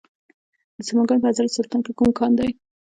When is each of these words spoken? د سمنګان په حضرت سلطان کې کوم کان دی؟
د 0.77 0.79
سمنګان 0.87 1.17
په 1.21 1.27
حضرت 1.31 1.49
سلطان 1.57 1.81
کې 1.85 1.91
کوم 1.97 2.09
کان 2.17 2.31
دی؟ 2.39 2.49